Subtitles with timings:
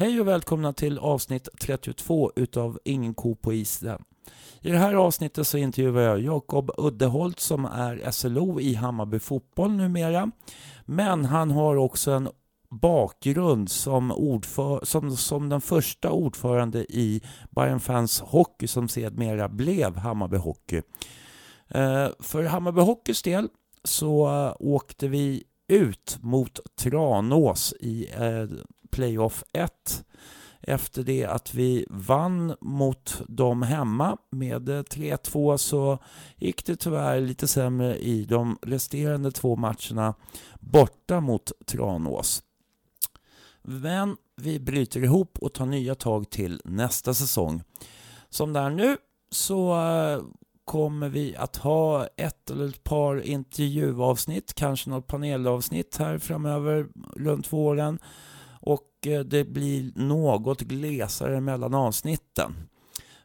[0.00, 4.04] Hej och välkomna till avsnitt 32 utav Ingen ko på isen.
[4.60, 9.72] I det här avsnittet så intervjuar jag Jakob Uddeholt som är SLO i Hammarby Fotboll
[9.72, 10.30] numera.
[10.84, 12.28] Men han har också en
[12.70, 19.96] bakgrund som, ordför, som, som den första ordförande i Bayern Fans Hockey som sedermera blev
[19.96, 20.82] Hammarby Hockey.
[21.68, 23.48] Eh, för Hammarby Hockeys del
[23.84, 28.58] så eh, åkte vi ut mot Tranås i eh,
[28.90, 30.04] Playoff 1
[30.60, 35.98] efter det att vi vann mot dem hemma med 3-2 så
[36.36, 40.14] gick det tyvärr lite sämre i de resterande två matcherna
[40.60, 42.42] borta mot Tranås.
[43.62, 47.62] Men vi bryter ihop och tar nya tag till nästa säsong.
[48.28, 48.96] Som det är nu
[49.30, 50.22] så eh,
[50.64, 57.52] kommer vi att ha ett eller ett par intervjuavsnitt, kanske något panelavsnitt här framöver runt
[57.52, 57.98] våren.
[58.98, 62.54] Och eh, det blir något glesare mellan avsnitten.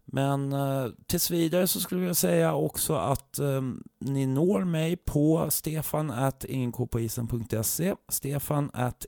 [0.06, 3.62] Men eh, tills vidare så skulle jag säga också att eh,
[4.00, 9.06] ni når mig på stefan at ingenkopoisen.se stefan at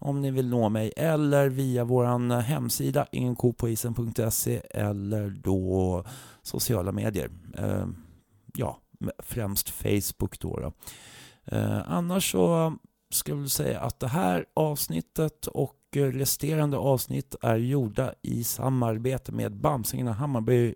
[0.00, 6.04] om ni vill nå mig eller via vår hemsida ingenkopoisen.se eller då
[6.42, 7.30] sociala medier.
[7.58, 7.86] Eh,
[8.54, 8.78] ja,
[9.18, 10.56] främst Facebook då.
[10.60, 10.72] då.
[11.56, 12.76] Eh, annars så
[13.10, 19.52] ska jag säga att det här avsnittet och resterande avsnitt är gjorda i samarbete med
[19.52, 20.74] Bamsingarna Hammarby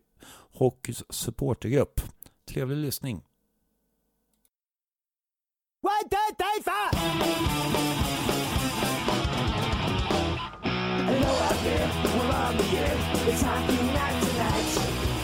[0.53, 2.01] Hockeys supportergrupp.
[2.49, 3.23] Trevlig lyssning!
[5.81, 7.73] One, two, three, four!
[13.25, 14.67] It's hockey night tonight.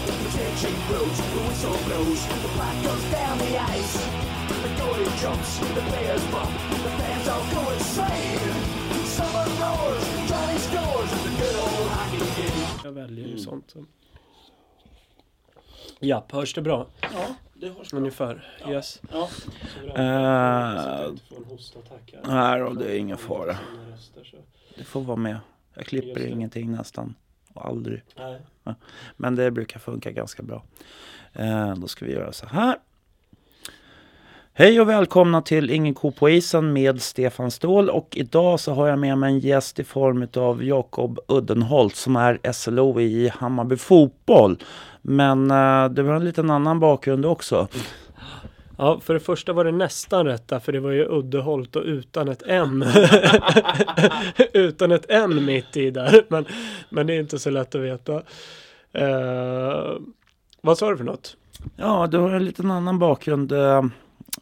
[0.06, 4.17] The tension grows, the whistle blows, the puck goes down the ice.
[5.22, 8.38] Jumps, the players bump, the fans all go insane.
[9.04, 12.80] Someone roars, Johnny scores, the good old hockey game.
[12.84, 13.38] Jag väljer ju mm.
[13.38, 13.70] sånt.
[13.70, 13.84] Så.
[15.98, 16.86] Ja, hörs det bra?
[17.00, 17.98] Ja, det hörs bra.
[17.98, 18.72] Ungefär, ja.
[18.72, 19.02] yes.
[19.12, 19.28] Ja,
[19.84, 21.14] uh,
[22.24, 23.56] nej då, det är ingen fara.
[24.76, 25.38] Det får vara med.
[25.74, 27.14] Jag klipper ingenting nästan
[27.54, 28.02] aldrig.
[28.16, 28.40] Nej.
[29.16, 30.64] Men det brukar funka ganska bra.
[31.32, 32.78] Eh, då ska vi göra så här.
[34.58, 38.88] Hej och välkomna till Ingen ko på isen med Stefan Ståhl och idag så har
[38.88, 43.76] jag med mig en gäst i form av Jakob Uddenholt som är SLO i Hammarby
[43.76, 44.58] Fotboll.
[45.02, 47.68] Men eh, det var en liten annan bakgrund också.
[48.78, 52.28] Ja, för det första var det nästan rätt för det var ju Uddeholt och utan
[52.28, 52.84] ett M.
[54.52, 56.24] utan ett N mitt i där.
[56.28, 56.46] Men,
[56.90, 58.14] men det är inte så lätt att veta.
[58.98, 59.98] Uh,
[60.60, 61.36] vad sa du för något?
[61.76, 63.52] Ja, du har en liten annan bakgrund.
[63.52, 63.82] Uh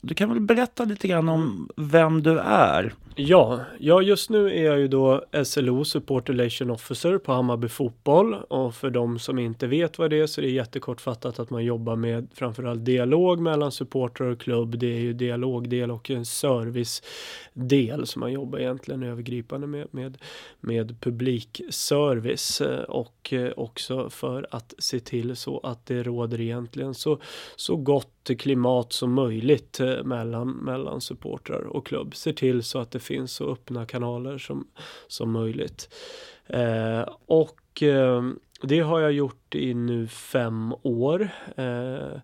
[0.00, 2.94] du kan väl berätta lite grann om vem du är?
[3.19, 8.34] Ja, ja just nu är jag ju då SLO Support Relation Officer på Hammarby Fotboll
[8.34, 11.65] och för de som inte vet vad det är så är det jättekortfattat att man
[11.65, 14.78] jobbar med framförallt dialog mellan supportrar och klubb.
[14.78, 20.19] Det är ju dialogdel och en servicedel som man jobbar egentligen övergripande med, med,
[20.60, 27.19] med publikservice och eh, också för att se till så att det råder egentligen så,
[27.56, 32.15] så gott klimat som möjligt eh, mellan, mellan supportrar och klubb.
[32.15, 34.69] Ser till så att det finns så öppna kanaler som,
[35.06, 35.94] som möjligt.
[36.47, 38.22] Eh, och eh,
[38.62, 41.28] det har jag gjort i nu fem år.
[41.56, 42.21] Eh,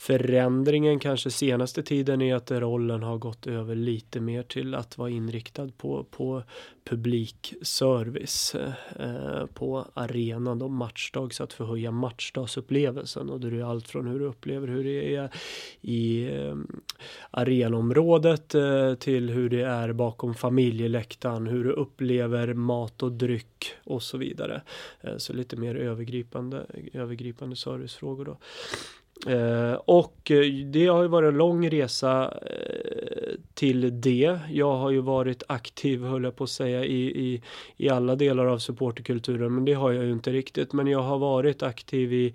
[0.00, 5.10] Förändringen kanske senaste tiden är att rollen har gått över lite mer till att vara
[5.10, 6.42] inriktad på, på
[6.84, 8.54] publikservice
[8.98, 14.18] eh, på arenan då matchdag så att förhöja matchdagsupplevelsen och det är allt från hur
[14.18, 15.30] du upplever hur det är
[15.80, 16.56] i eh,
[17.30, 24.02] arenområdet eh, till hur det är bakom familjeläktaren, hur du upplever mat och dryck och
[24.02, 24.62] så vidare.
[25.00, 28.38] Eh, så lite mer övergripande, övergripande servicefrågor då.
[29.26, 34.38] Eh, och eh, det har ju varit en lång resa eh, till det.
[34.50, 37.42] Jag har ju varit aktiv, höll jag på att säga, i, i,
[37.76, 40.72] i alla delar av supporterkulturen, men det har jag ju inte riktigt.
[40.72, 42.34] Men jag har varit aktiv i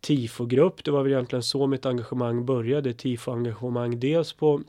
[0.00, 0.84] tifogrupp.
[0.84, 2.92] Det var väl egentligen så mitt engagemang började.
[2.92, 4.60] Tifo-engagemang dels på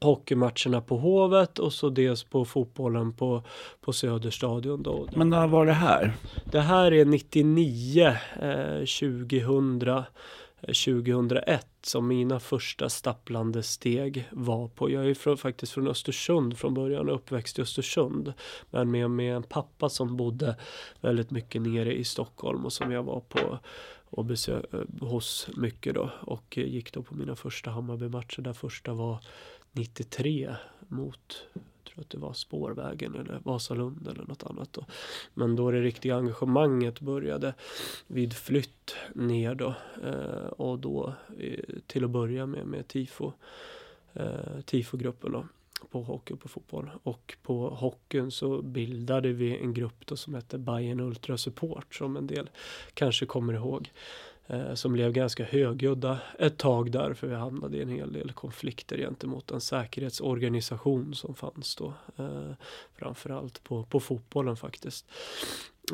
[0.00, 3.42] hockeymatcherna på Hovet och så dels på fotbollen på,
[3.80, 4.82] på Söderstadion.
[4.82, 5.08] Då.
[5.16, 6.12] Men när var det här?
[6.44, 8.06] Det här är 99,
[8.42, 10.04] eh, 2000.
[10.68, 14.90] 2001 som mina första stapplande steg var på.
[14.90, 18.32] Jag är från, faktiskt från Östersund från början, uppväxt i Östersund.
[18.70, 20.56] Men med, med en pappa som bodde
[21.00, 23.58] väldigt mycket nere i Stockholm och som jag var på
[24.10, 26.10] och besök, eh, hos mycket då.
[26.20, 29.18] Och gick då på mina första Hammarby-matcher där första var
[29.72, 30.56] 93
[30.88, 31.44] mot
[31.98, 34.84] tror att det var Spårvägen eller Vasalund eller något annat då.
[35.34, 37.54] Men då det riktiga engagemanget började
[38.06, 39.74] vid flytt ner då
[40.04, 43.32] eh, och då eh, till att börja med med tifo
[44.14, 45.46] eh, tifogruppen då
[45.90, 46.90] på hockey och på fotboll.
[47.02, 52.16] Och på hockeyn så bildade vi en grupp då som hette Bayern Ultra Support som
[52.16, 52.50] en del
[52.94, 53.92] kanske kommer ihåg.
[54.50, 58.32] Eh, som blev ganska högljudda ett tag där för vi hamnade i en hel del
[58.32, 61.92] konflikter gentemot en säkerhetsorganisation som fanns då.
[62.16, 62.52] Eh,
[62.98, 65.06] framförallt på, på fotbollen faktiskt.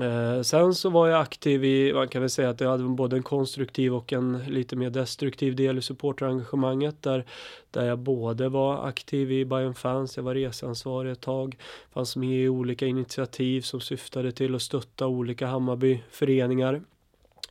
[0.00, 3.16] Eh, sen så var jag aktiv i, man kan väl säga att jag hade både
[3.16, 7.24] en konstruktiv och en lite mer destruktiv del i supporterengagemanget där,
[7.70, 11.58] där jag både var aktiv i Bayern Fans, jag var reseansvarig ett tag,
[11.92, 16.82] fanns med i olika initiativ som syftade till att stötta olika Hammarbyföreningar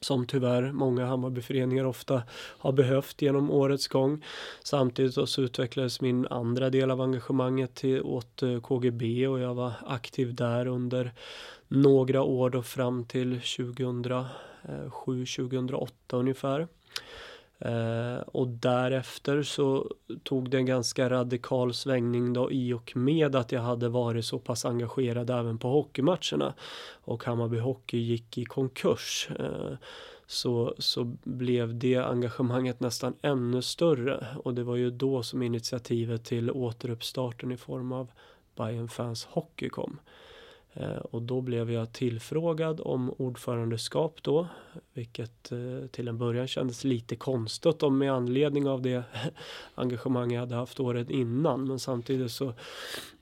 [0.03, 2.23] som tyvärr många Hammarbyföreningar ofta
[2.57, 4.25] har behövt genom årets gång.
[4.63, 9.73] Samtidigt så utvecklades min andra del av engagemanget till, åt eh, KGB och jag var
[9.87, 11.11] aktiv där under
[11.67, 16.67] några år då fram till 2007-2008 ungefär.
[17.59, 19.91] Eh, och därefter så
[20.23, 24.39] tog det en ganska radikal svängning då i och med att jag hade varit så
[24.39, 26.53] pass engagerad även på hockeymatcherna
[26.91, 29.29] och Hammarby Hockey gick i konkurs.
[29.39, 29.77] Eh,
[30.25, 36.25] så, så blev det engagemanget nästan ännu större och det var ju då som initiativet
[36.25, 38.11] till återuppstarten i form av
[38.55, 39.99] Bayern Fans Hockey kom.
[40.73, 44.47] Eh, och då blev jag tillfrågad om ordförandeskap då,
[44.93, 49.03] vilket eh, till en början kändes lite konstigt om med anledning av det
[49.75, 51.67] engagemang jag hade haft året innan.
[51.67, 52.53] Men samtidigt så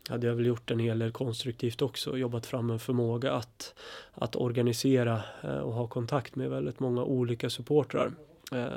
[0.09, 3.73] hade jag väl gjort en hel del konstruktivt också, jobbat fram en förmåga att,
[4.13, 8.11] att organisera eh, och ha kontakt med väldigt många olika supportrar.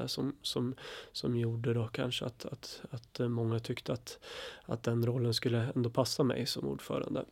[0.07, 0.75] Som, som,
[1.13, 4.19] som gjorde då kanske att, att, att många tyckte att,
[4.65, 7.25] att den rollen skulle ändå passa mig som ordförande.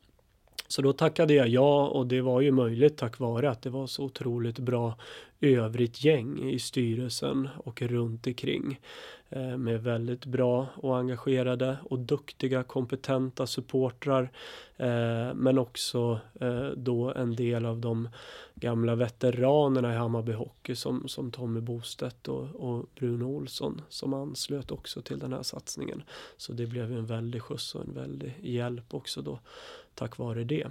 [0.73, 3.87] Så då tackade jag ja och det var ju möjligt tack vare att det var
[3.87, 4.97] så otroligt bra
[5.41, 8.81] övrigt gäng i styrelsen och runt omkring
[9.31, 14.33] eh, med väldigt bra och engagerade och duktiga kompetenta supportrar
[14.77, 18.09] eh, men också eh, då en del av de
[18.55, 24.71] gamla veteranerna i Hammarby Hockey som, som Tommy Bostedt och, och Bruno Olsson som anslöt
[24.71, 26.03] också till den här satsningen.
[26.37, 29.39] Så det blev en väldig skjuts och en väldig hjälp också då
[29.95, 30.67] tack vare det.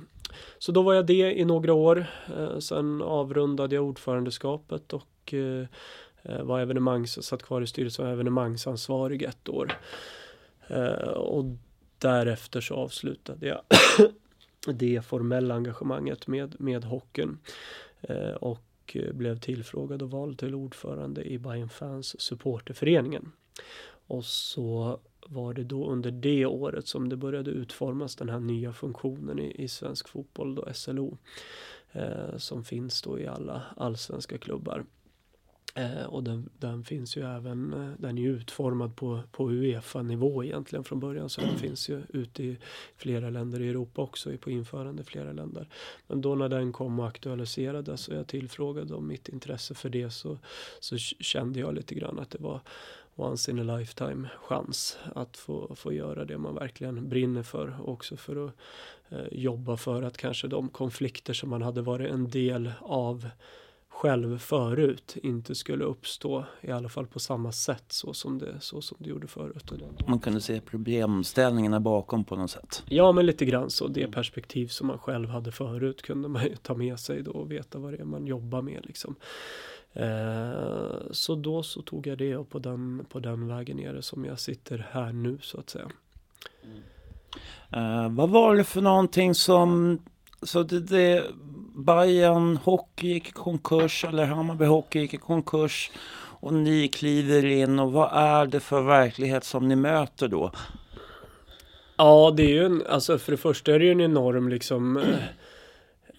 [0.58, 2.06] Så då var jag det i några år.
[2.38, 5.66] Eh, sen avrundade jag ordförandeskapet och eh,
[6.24, 9.74] eh, var evenemangs, satt kvar i styrelsen som evenemangsansvarig ett år.
[11.16, 11.46] Och
[11.98, 13.62] därefter så avslutade jag
[14.76, 17.38] det formella engagemanget med, med hockeyn.
[18.40, 23.32] Och blev tillfrågad och vald till ordförande i Bayern Fans supporterföreningen.
[24.08, 25.00] Och så
[25.32, 29.64] var det då under det året som det började utformas den här nya funktionen i,
[29.64, 31.18] i svensk fotboll, då SLO,
[31.92, 34.86] eh, som finns då i alla allsvenska klubbar.
[35.76, 40.84] Eh, och den, den, finns ju även, eh, den är utformad på, på Uefa-nivå egentligen
[40.84, 42.58] från början så den finns ju ute i
[42.96, 45.68] flera länder i Europa också, på införande i flera länder.
[46.08, 50.10] Men då när den kom och aktualiserades och jag tillfrågade om mitt intresse för det
[50.10, 50.38] så,
[50.80, 52.62] så kände jag lite grann att det var
[53.16, 57.90] once in a lifetime chans att få, få göra det man verkligen brinner för och
[57.94, 58.54] också för att
[59.10, 63.28] eh, jobba för att kanske de konflikter som man hade varit en del av
[64.02, 68.82] själv förut inte skulle uppstå i alla fall på samma sätt så som det, så
[68.82, 69.72] som det gjorde förut.
[70.08, 72.84] Man kunde se problemställningarna bakom på något sätt?
[72.90, 73.88] Ja, men lite grann så.
[73.88, 77.52] Det perspektiv som man själv hade förut kunde man ju ta med sig då och
[77.52, 79.16] veta vad det är man jobbar med liksom.
[79.94, 84.40] Eh, så då så tog jag det på den, på den vägen nere som jag
[84.40, 85.88] sitter här nu så att säga.
[87.76, 90.00] Uh, vad var det för någonting som,
[90.42, 91.26] så det, det
[91.76, 95.92] Bayern Hockey gick i konkurs eller Hammarby Hockey gick i konkurs
[96.42, 100.52] och ni kliver in och vad är det för verklighet som ni möter då?
[101.98, 104.98] Ja, det är ju en, alltså för det första är det ju en enorm liksom,
[104.98, 105.04] eh,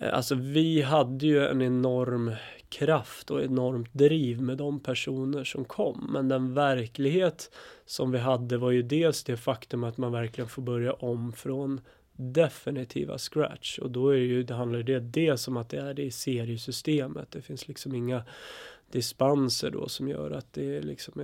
[0.02, 2.34] Eh, alltså vi hade ju en enorm
[2.68, 6.10] kraft och enormt driv med de personer som kom.
[6.12, 7.50] Men den verklighet
[7.86, 11.80] som vi hade var ju dels det faktum att man verkligen får börja om från
[12.16, 15.94] definitiva scratch och då är det ju, det handlar det dels om att det är
[15.94, 17.30] det i seriesystemet.
[17.30, 18.24] Det finns liksom inga
[18.92, 21.22] dispenser då som gör att det är liksom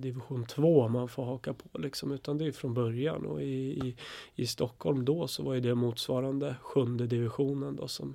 [0.00, 3.96] division 2 man får haka på liksom utan det är från början och i, i,
[4.34, 8.14] i Stockholm då så var ju det motsvarande sjunde divisionen då som,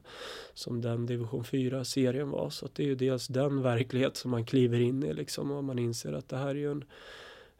[0.53, 4.32] som den division 4 serien var så att det är ju dels den verklighet som
[4.32, 6.86] man kliver in i liksom och man inser att det här är ju en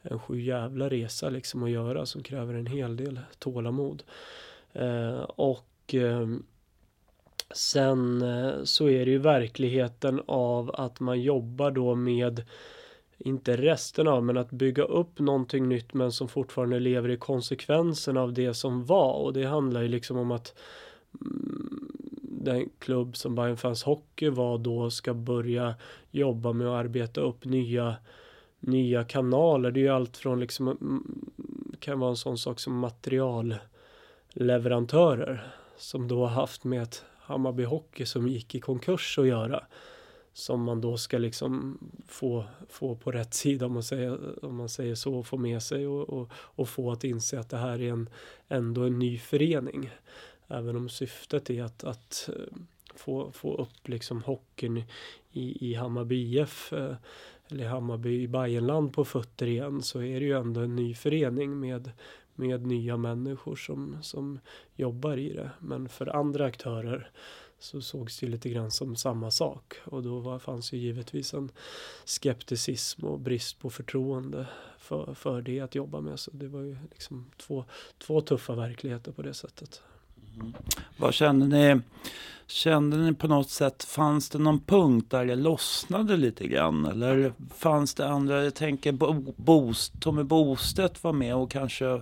[0.02, 4.04] en sju jävla resa liksom att göra som kräver en hel del tålamod.
[4.74, 6.28] Eh, och eh,
[7.56, 12.44] sen eh, så är det ju verkligheten av att man jobbar då med
[13.18, 18.22] inte resten av, men att bygga upp någonting nytt men som fortfarande lever i konsekvenserna
[18.22, 19.14] av det som var.
[19.14, 20.56] Och det handlar ju liksom om att
[21.22, 21.90] mm,
[22.22, 25.76] den klubb som Bayern Fans Hockey var då ska börja
[26.12, 27.96] jobba med att arbeta upp nya
[28.60, 29.72] nya kanaler.
[29.72, 31.32] Det är ju allt från liksom mm,
[31.80, 38.06] kan vara en sån sak som materialleverantörer som då har haft med ett Hammarby Hockey
[38.06, 39.64] som gick i konkurs att göra
[40.34, 44.70] som man då ska liksom få, få på rätt sida om man säger, om man
[44.70, 47.82] säger så och få med sig och, och, och få att inse att det här
[47.82, 48.10] är en,
[48.48, 49.90] ändå en ny förening.
[50.48, 52.58] Även om syftet är att, att eh,
[52.96, 54.84] få, få upp liksom hockeyn
[55.32, 56.96] i, i Hammarby IF eh,
[57.48, 61.60] eller Hammarby i Bayernland på fötter igen så är det ju ändå en ny förening
[61.60, 61.92] med,
[62.38, 64.40] med nya människor som, som
[64.76, 65.52] jobbar i det.
[65.60, 67.12] Men för andra aktörer
[67.60, 71.52] så sågs det lite grann som samma sak och då var, fanns ju givetvis en
[72.06, 76.20] skepticism och brist på förtroende för, för det att jobba med.
[76.20, 77.66] Så det var ju liksom två,
[77.98, 79.82] två tuffa verkligheter på det sättet.
[80.36, 80.54] Mm.
[80.98, 81.82] Vad känner ni?
[82.50, 86.86] Kände ni på något sätt, fanns det någon punkt där det lossnade lite grann?
[86.86, 88.92] Eller fanns det andra, jag tänker
[89.42, 92.02] Boost, Tommy Bostedt var med och kanske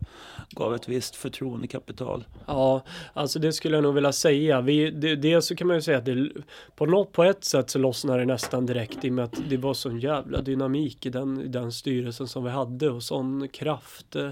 [0.49, 2.25] gav ett visst förtroendekapital.
[2.45, 2.83] Ja,
[3.13, 4.61] alltså det skulle jag nog vilja säga.
[4.61, 6.29] Vi, det, dels så kan man ju säga att det,
[6.75, 9.57] på, något, på ett sätt så lossnade det nästan direkt i och med att det
[9.57, 14.15] var sån jävla dynamik i den, i den styrelsen som vi hade och sån kraft
[14.15, 14.29] eh,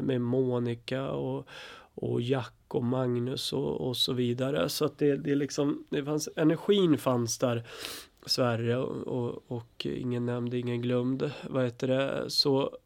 [0.00, 1.48] med Monica och
[1.98, 4.68] och Jack och Magnus och, och så vidare.
[4.68, 7.64] Så att det, det liksom, det fanns, energin fanns där.
[8.26, 11.30] Sverre och, och, och ingen nämnd, ingen glömd.
[11.48, 12.30] Vad heter det?
[12.30, 12.76] Så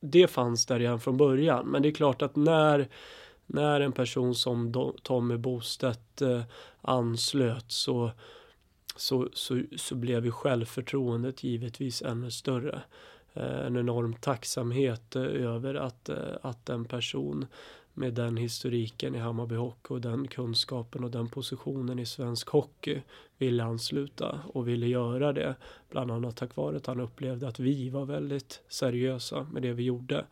[0.00, 1.66] det fanns där redan från början.
[1.66, 2.88] Men det är klart att när,
[3.46, 6.42] när en person som Tommy Bostedt eh,
[6.80, 8.10] anslöt så,
[8.96, 12.82] så, så, så blev ju självförtroendet givetvis ännu större.
[13.34, 17.46] Eh, en enorm tacksamhet eh, över att, eh, att en person
[17.98, 23.00] med den historiken i Hammarby Hockey och den kunskapen och den positionen i svensk hockey
[23.38, 25.54] ville ansluta och ville göra det.
[25.90, 29.82] Bland annat tack vare att han upplevde att vi var väldigt seriösa med det vi
[29.82, 30.24] gjorde.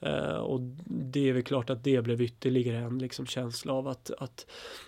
[0.00, 4.10] Eh, och det är väl klart att det blev ytterligare en liksom känsla av att,
[4.18, 4.46] att,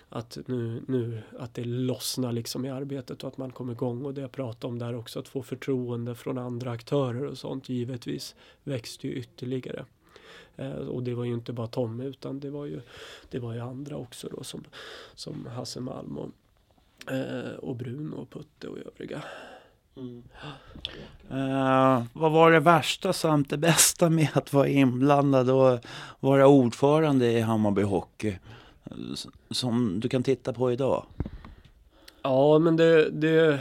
[0.09, 4.13] att nu, nu att det lossnar liksom i arbetet och att man kommer igång och
[4.13, 8.35] det jag pratade om där också att få förtroende från andra aktörer och sånt givetvis
[8.63, 9.85] växte ju ytterligare.
[10.57, 12.81] Eh, och det var ju inte bara Tommy utan det var ju,
[13.29, 14.63] det var ju andra också då som,
[15.15, 16.31] som Hasse Malm och,
[17.13, 19.23] eh, och Bruno och Putte och övriga.
[19.97, 20.23] Mm.
[21.31, 25.79] Uh, vad var det värsta samt det bästa med att vara inblandad och
[26.19, 28.37] vara ordförande i Hammarby Hockey?
[29.49, 31.05] Som du kan titta på idag?
[32.21, 33.59] Ja, men det, det,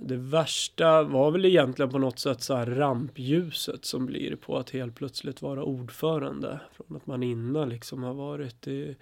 [0.00, 4.70] det värsta var väl egentligen på något sätt så här rampljuset som blir på att
[4.70, 6.60] helt plötsligt vara ordförande.
[6.72, 8.96] Från att man innan liksom har varit i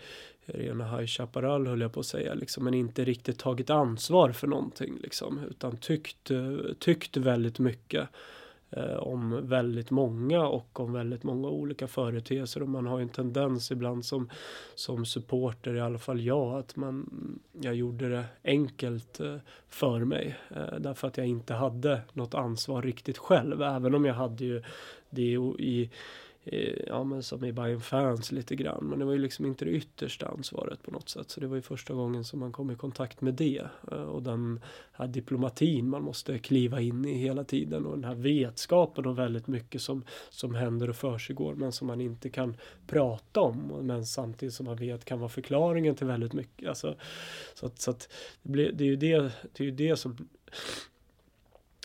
[0.45, 4.47] rena High Chaparral höll jag på att säga liksom, men inte riktigt tagit ansvar för
[4.47, 8.09] någonting liksom, utan tyckt, eh, tyckt väldigt mycket
[8.71, 12.63] Eh, om väldigt många och om väldigt många olika företeelser.
[12.63, 14.31] Och man har ju en tendens ibland som,
[14.75, 17.09] som supporter, i alla fall jag, att man,
[17.61, 19.37] jag gjorde det enkelt eh,
[19.69, 24.15] för mig eh, därför att jag inte hade något ansvar riktigt själv, även om jag
[24.15, 24.63] hade ju
[25.11, 25.91] det i
[26.87, 28.85] ja men som i Bayern fans lite grann.
[28.85, 31.31] Men det var ju liksom inte det yttersta ansvaret på något sätt.
[31.31, 33.63] Så det var ju första gången som man kom i kontakt med det.
[33.93, 34.61] Eh, och den
[34.93, 37.87] här diplomatin man måste kliva in i hela tiden.
[37.87, 42.01] Och den här vetskapen om väldigt mycket som, som händer och försiggår men som man
[42.01, 43.81] inte kan prata om.
[43.83, 46.69] Men samtidigt som man vet kan vara förklaringen till väldigt mycket.
[46.69, 46.97] Alltså,
[47.55, 48.09] så att, så att
[48.43, 49.19] det, blir, det är ju det,
[49.53, 50.29] det, är ju det som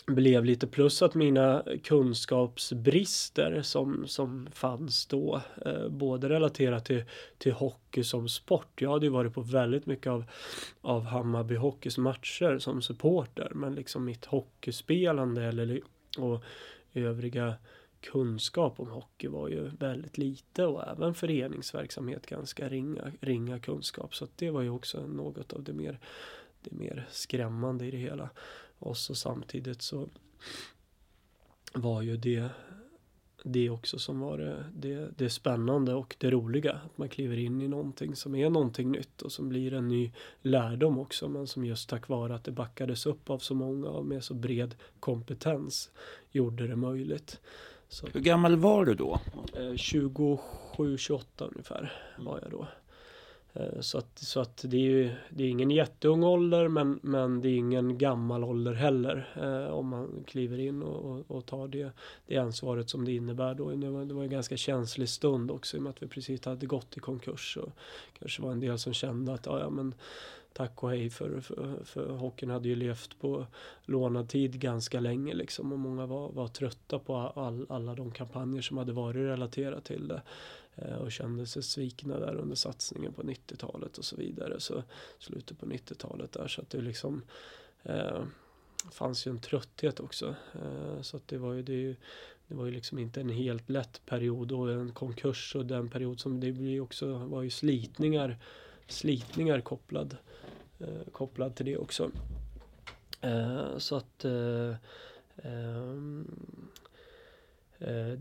[0.06, 7.04] blev lite plus att mina kunskapsbrister som, som fanns då, eh, både relaterat till,
[7.38, 8.82] till hockey som sport.
[8.82, 10.24] Jag hade ju varit på väldigt mycket av,
[10.80, 15.80] av Hammarby Hockeys matcher som supporter, men liksom mitt hockeyspelande eller,
[16.18, 16.44] och
[16.94, 17.54] övriga
[18.00, 24.14] kunskap om hockey var ju väldigt lite och även föreningsverksamhet ganska ringa, ringa kunskap.
[24.14, 25.98] Så det var ju också något av det mer,
[26.60, 28.30] det mer skrämmande i det hela.
[28.82, 30.08] Och så samtidigt så
[31.74, 32.50] var ju det
[33.44, 36.72] det också som var det, det, det spännande och det roliga.
[36.72, 40.12] Att man kliver in i någonting som är någonting nytt och som blir en ny
[40.42, 41.28] lärdom också.
[41.28, 44.34] Men som just tack vare att det backades upp av så många och med så
[44.34, 45.90] bred kompetens
[46.30, 47.40] gjorde det möjligt.
[47.88, 49.20] Så, Hur gammal var du då?
[49.54, 50.40] 27-28
[51.38, 52.66] eh, ungefär var jag då.
[53.54, 57.40] Eh, så att, så att det är ju det är ingen jätteung ålder men, men
[57.40, 61.68] det är ingen gammal ålder heller eh, om man kliver in och, och, och, tar
[61.68, 61.92] det,
[62.26, 63.70] det ansvaret som det innebär då.
[63.70, 66.44] Det var, det var en ganska känslig stund också i och med att vi precis
[66.44, 67.72] hade gått i konkurs och
[68.18, 69.94] kanske var en del som kände att ja, ja men
[70.52, 73.46] tack och hej för, för, för hockeyn hade ju levt på
[73.84, 78.62] lånad tid ganska länge liksom och många var, var trötta på all, alla de kampanjer
[78.62, 80.22] som hade varit relaterat till det.
[80.76, 84.60] Eh, och kände sig svikna där under satsningen på 90-talet och så vidare.
[84.60, 84.82] Så
[85.18, 87.22] slutet på 90-talet där så att det liksom
[87.82, 88.22] eh,
[88.90, 90.34] fanns ju en trötthet också.
[90.54, 91.96] Eh, så att det var ju det,
[92.48, 96.20] det var ju liksom inte en helt lätt period och en konkurs och den period
[96.20, 98.38] som det blir också var ju slitningar
[98.88, 100.16] slitningar kopplad
[100.78, 102.10] eh, kopplad till det också.
[103.20, 104.74] Eh, så att eh,
[105.36, 105.96] Eh,
[107.86, 108.18] Eh,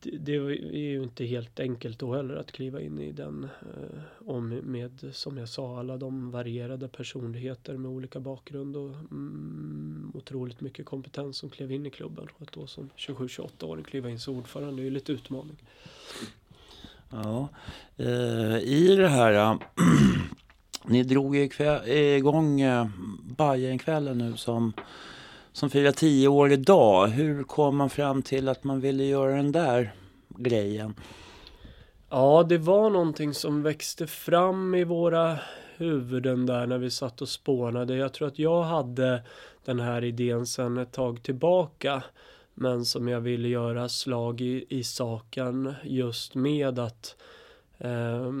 [0.00, 4.48] det, är ju inte helt enkelt då heller att kliva in i den eh, om
[4.48, 10.86] med, som jag sa, alla de varierade personligheter med olika bakgrund och mm, otroligt mycket
[10.86, 12.28] kompetens som klev in i klubben.
[12.36, 15.56] Och att då som 27-28-åring kliva in som ordförande är ju lite utmaning.
[17.10, 17.48] Ja,
[17.96, 19.58] eh, i det här
[20.84, 21.48] ni drog ju
[21.86, 22.86] igång eh,
[23.36, 24.72] Bajenkvällen nu som
[25.56, 27.06] som firar tio år idag.
[27.06, 29.94] Hur kom man fram till att man ville göra den där
[30.28, 30.94] grejen?
[32.10, 35.38] Ja, det var någonting som växte fram i våra
[35.76, 37.96] huvuden där när vi satt och spånade.
[37.96, 39.22] Jag tror att jag hade
[39.64, 42.02] den här idén sedan ett tag tillbaka.
[42.54, 47.16] Men som jag ville göra slag i, i saken just med att
[47.78, 48.32] eh,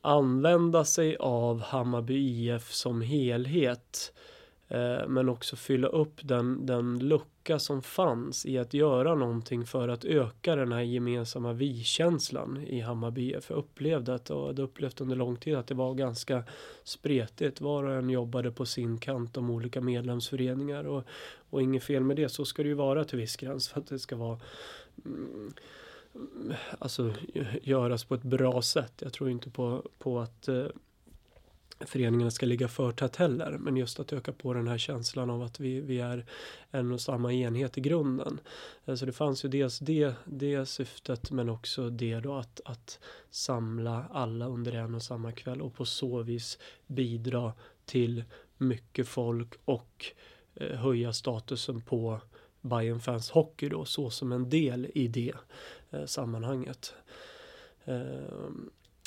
[0.00, 4.31] använda sig av Hammarby IF som helhet Eh,
[4.72, 9.88] Eh, men också fylla upp den, den lucka som fanns i att göra någonting för
[9.88, 13.40] att öka den här gemensamma vi-känslan i Hammarby.
[13.40, 16.44] För jag upplevde att, och hade upplevt under lång tid att det var ganska
[16.84, 17.60] spretigt.
[17.60, 21.04] Var och en jobbade på sin kant om olika medlemsföreningar och,
[21.50, 22.28] och inget fel med det.
[22.28, 24.40] Så ska det ju vara till viss gräns för att det ska vara
[25.04, 25.52] mm,
[26.78, 27.12] alltså
[27.62, 28.92] göras på ett bra sätt.
[28.98, 30.66] Jag tror inte på, på att eh,
[31.86, 33.58] föreningarna ska ligga för tätt heller.
[33.58, 36.26] Men just att öka på den här känslan av att vi, vi är
[36.70, 38.40] en och samma enhet i grunden.
[38.84, 42.98] Eh, så det fanns ju dels det, det syftet men också det då att, att
[43.30, 47.52] samla alla under en och samma kväll och på så vis bidra
[47.84, 48.24] till
[48.56, 50.06] mycket folk och
[50.54, 52.20] eh, höja statusen på
[52.60, 55.34] Bayern fans hockey då så som en del i det
[55.90, 56.94] eh, sammanhanget.
[57.84, 58.48] Eh,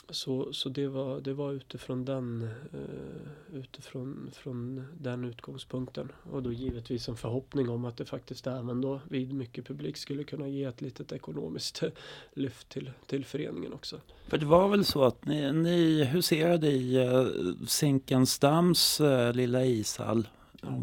[0.09, 6.11] så, så det, var, det var utifrån den, uh, utifrån från den utgångspunkten.
[6.31, 10.23] Och då givetvis en förhoppning om att det faktiskt även då vid mycket publik skulle
[10.23, 11.83] kunna ge ett litet ekonomiskt
[12.33, 13.99] lyft till, till föreningen också.
[14.27, 17.27] För det var väl så att ni, ni huserade i uh,
[17.67, 20.27] Zinkensdamms uh, lilla ishall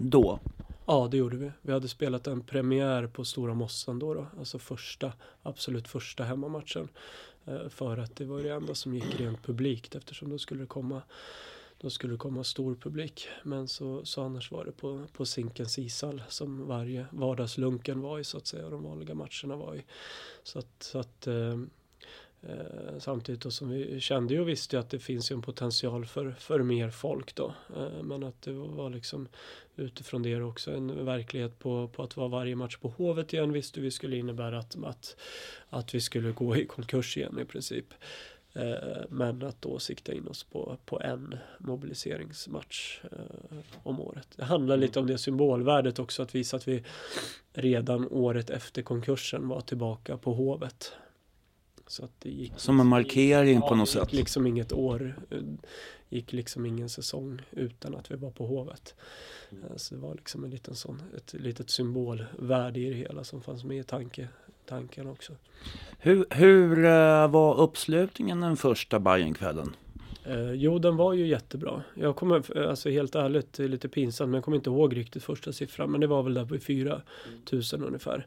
[0.01, 0.39] då?
[0.87, 1.51] Ja, det gjorde vi.
[1.63, 6.89] Vi hade spelat en premiär på Stora Mossan då, då alltså första, absolut första hemmamatchen.
[7.45, 10.67] Eh, för att det var det enda som gick rent publikt eftersom då skulle det
[10.67, 11.03] komma
[11.79, 13.29] då skulle det komma stor publik.
[13.43, 18.25] Men så, så annars var det på, på Zinkens ishall som varje vardagslunken var i
[18.25, 19.85] så att säga och de vanliga matcherna var i.
[20.43, 21.59] Så att, så att eh,
[22.43, 26.91] eh, samtidigt som vi kände och visste att det finns en potential för, för mer
[26.91, 27.55] folk då.
[27.77, 29.29] Eh, men att det var liksom
[29.77, 33.81] utifrån det också en verklighet på, på att vara varje match på Hovet igen visste
[33.81, 35.17] vi skulle innebära att, att,
[35.69, 37.95] att vi skulle gå i konkurs igen i princip.
[38.55, 44.29] Eh, men att då sikta in oss på, på en mobiliseringsmatch eh, om året.
[44.37, 46.85] Det handlar lite om det symbolvärdet också att visa att vi
[47.53, 50.93] redan året efter konkursen var tillbaka på Hovet.
[51.93, 54.13] Så att det gick, Som en markering ja, på något sätt?
[54.13, 55.43] liksom inget år, eh,
[56.09, 58.95] gick liksom ingen säsong utan att vi var på Hovet.
[59.51, 59.65] Mm.
[59.65, 63.43] Eh, så det var liksom en liten sån, ett litet symbolvärde i det hela som
[63.43, 64.29] fanns med i tanke,
[64.67, 65.33] tanken också.
[65.99, 69.77] Hur, hur uh, var uppslutningen den första Bajenkvällen?
[70.25, 71.83] Eh, jo, den var ju jättebra.
[71.95, 75.23] Jag kommer, alltså helt ärligt, det är lite pinsamt, men jag kommer inte ihåg riktigt
[75.23, 75.91] första siffran.
[75.91, 77.03] Men det var väl där på 4
[77.53, 78.27] 000 ungefär.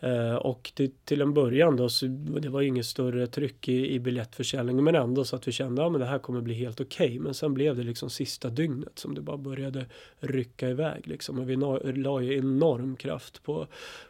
[0.00, 2.06] Eh, och till, till en början då, så
[2.40, 4.84] det var inget större tryck i, i biljettförsäljningen.
[4.84, 7.06] Men ändå så att vi kände, ja men det här kommer bli helt okej.
[7.06, 7.18] Okay.
[7.18, 9.86] Men sen blev det liksom sista dygnet som det bara började
[10.18, 11.38] rycka iväg liksom.
[11.38, 13.66] Och vi la ju enorm kraft på,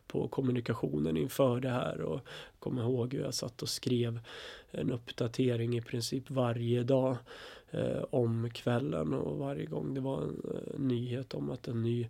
[0.06, 2.00] på kommunikationen inför det här.
[2.00, 2.20] Och
[2.58, 4.20] kommer ihåg hur jag satt och skrev
[4.76, 7.16] en uppdatering i princip varje dag
[7.70, 12.08] eh, om kvällen och varje gång det var en eh, nyhet om att en ny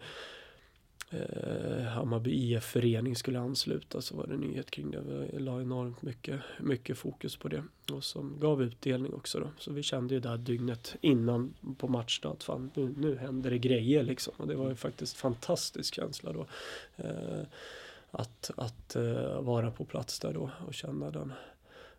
[1.11, 5.01] eh, Hammarby IF-förening skulle ansluta så var det nyhet kring det.
[5.01, 9.51] Vi la enormt mycket, mycket fokus på det och som gav utdelning också då.
[9.59, 13.51] Så vi kände ju det här dygnet innan på matchdag att fan nu, nu händer
[13.51, 14.35] det grejer liksom.
[14.37, 16.47] Och det var ju faktiskt fantastisk känsla då.
[16.97, 17.43] Eh,
[18.11, 21.33] att att eh, vara på plats där då och känna den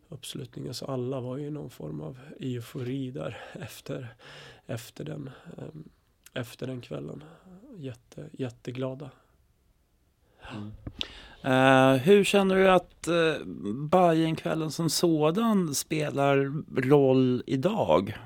[0.10, 0.74] uppslutningen.
[0.74, 4.08] Så alla var ju i någon form av eufori där efter,
[4.66, 5.90] efter, den, ehm,
[6.34, 7.24] efter den kvällen.
[7.78, 9.10] Jätte, jätteglada.
[10.52, 10.72] Mm.
[11.46, 18.18] Uh, hur känner du att uh, Bajenkvällen som sådan spelar roll idag?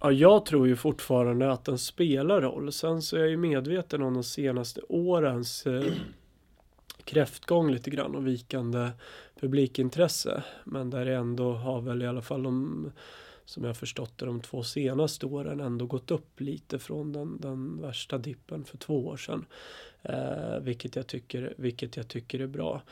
[0.00, 2.72] Ja, jag tror ju fortfarande att den spelar roll.
[2.72, 5.92] Sen så är jag ju medveten om de senaste årens eh,
[7.04, 8.90] kräftgång lite grann och vikande
[9.40, 10.42] publikintresse.
[10.64, 12.92] Men där det ändå har väl i alla fall de,
[13.44, 17.80] som jag förstått det, de två senaste åren ändå gått upp lite från den, den
[17.80, 19.46] värsta dippen för två år sedan.
[20.02, 22.82] Eh, vilket, jag tycker, vilket jag tycker är bra.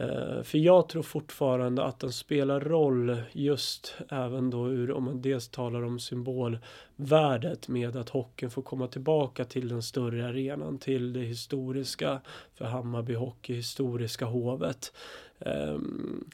[0.00, 5.22] Eh, för jag tror fortfarande att den spelar roll just även då ur, om man
[5.22, 11.12] dels talar om symbolvärdet med att hockeyn får komma tillbaka till den större arenan, till
[11.12, 12.20] det historiska
[12.54, 14.92] för Hammarby Hockey, historiska hovet.
[15.38, 16.30] Um,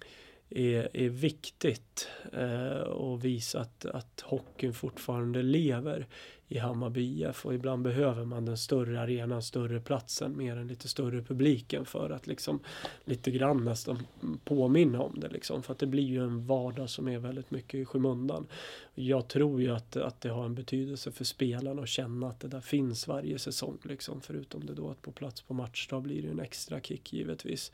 [0.55, 6.07] är, är viktigt eh, och visa att, att hockeyn fortfarande lever
[6.49, 10.88] i Hammarby IF och ibland behöver man den större arenan, större platsen, mer än lite
[10.88, 12.61] större publiken för att liksom
[13.05, 14.07] lite grann nästan
[14.45, 15.62] påminna om det liksom.
[15.62, 18.47] För att det blir ju en vardag som är väldigt mycket i skymundan.
[18.95, 22.49] Jag tror ju att, att det har en betydelse för spelarna att känna att det
[22.49, 24.21] där finns varje säsong liksom.
[24.21, 27.73] Förutom det då att på plats på matchdag blir det en extra kick givetvis.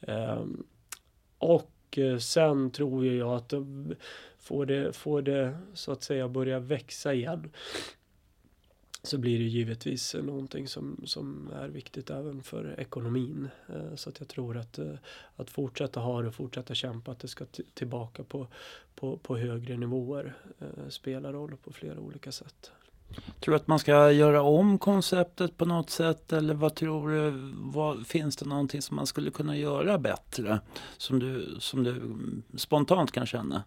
[0.00, 0.66] Um,
[1.38, 3.52] och och eh, sen tror jag att
[4.38, 7.50] får det, får det så att säga börja växa igen
[9.02, 13.48] så blir det givetvis någonting som, som är viktigt även för ekonomin.
[13.68, 14.94] Eh, så att jag tror att, eh,
[15.36, 18.46] att fortsätta ha det och fortsätta kämpa att det ska tillbaka på,
[18.94, 20.34] på, på högre nivåer
[20.88, 22.72] spelar roll på flera olika sätt.
[23.40, 27.52] Tror du att man ska göra om konceptet på något sätt eller vad tror du?
[27.54, 30.60] Vad, finns det någonting som man skulle kunna göra bättre
[30.96, 32.02] som du, som du
[32.58, 33.62] spontant kan känna?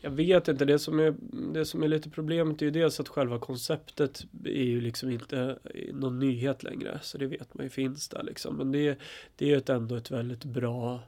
[0.00, 1.14] Jag vet inte, det som är,
[1.52, 5.58] det som är lite problemet är ju dels att själva konceptet är ju liksom inte
[5.92, 6.98] någon nyhet längre.
[7.02, 8.56] Så det vet man ju finns där liksom.
[8.56, 8.98] Men det,
[9.36, 11.00] det är ju ändå ett väldigt bra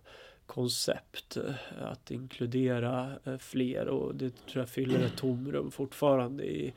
[0.50, 6.74] koncept eh, att inkludera eh, fler och det tror jag fyller ett tomrum fortfarande i,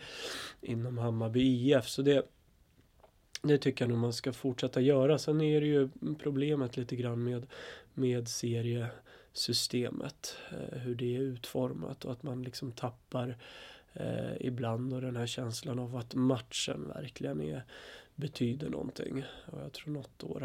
[0.62, 1.88] inom Hammarby IF.
[1.88, 2.26] Så det,
[3.42, 5.18] det tycker jag nog man ska fortsätta göra.
[5.18, 7.46] Sen är det ju problemet lite grann med,
[7.94, 10.38] med seriesystemet.
[10.52, 13.38] Eh, hur det är utformat och att man liksom tappar
[13.94, 17.64] eh, ibland och den här känslan av att matchen verkligen är
[18.16, 19.24] betyder någonting.
[19.46, 20.42] Och jag tror något år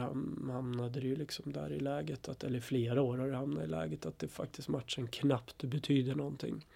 [0.53, 3.67] hamnade det ju liksom där i läget, att, eller flera år har det hamnat i
[3.67, 6.67] läget att det faktiskt matchen knappt betyder någonting.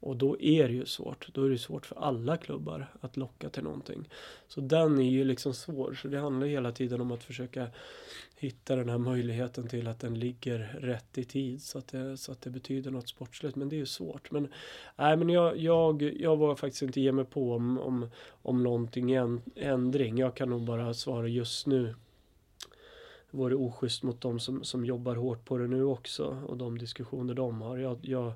[0.00, 1.28] Och då är det ju svårt.
[1.34, 4.08] Då är det svårt för alla klubbar att locka till någonting.
[4.48, 5.94] Så den är ju liksom svår.
[6.02, 7.66] Så det handlar hela tiden om att försöka
[8.36, 12.32] hitta den här möjligheten till att den ligger rätt i tid så att det, så
[12.32, 13.56] att det betyder något sportsligt.
[13.56, 14.30] Men det är ju svårt.
[14.30, 14.48] Men,
[14.96, 18.10] nej, men jag, jag, jag vågar faktiskt inte ge mig på om, om,
[18.42, 20.18] om någonting är ändring.
[20.18, 21.94] Jag kan nog bara svara just nu
[23.30, 26.78] det vore oschysst mot de som, som jobbar hårt på det nu också och de
[26.78, 27.78] diskussioner de har.
[27.78, 28.32] Jag, jag,